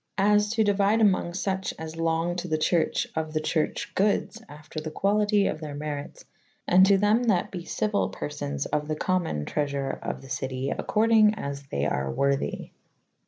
[0.17, 4.79] As to deuyde amonges fuche as longe to the churche of the churche goodes after
[4.81, 6.25] the qualyte of theyr merytes,
[6.67, 11.35] and to them that be cyuyle^ perfones of the commune tresour of the cyte accordynge
[11.37, 12.71] as they are worthy.